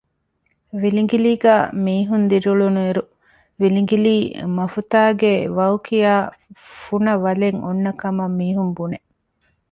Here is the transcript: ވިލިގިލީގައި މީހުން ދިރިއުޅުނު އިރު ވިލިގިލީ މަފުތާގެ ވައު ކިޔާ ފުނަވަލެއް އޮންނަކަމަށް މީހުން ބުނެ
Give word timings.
ވިލިގިލީގައި 0.81 1.65
މީހުން 1.85 2.25
ދިރިއުޅުނު 2.29 2.79
އިރު 2.85 3.03
ވިލިގިލީ 3.61 4.15
މަފުތާގެ 4.55 5.33
ވައު 5.57 5.77
ކިޔާ 5.87 6.13
ފުނަވަލެއް 6.81 7.59
އޮންނަކަމަށް 7.63 8.35
މީހުން 8.39 8.73
ބުނެ 8.77 8.99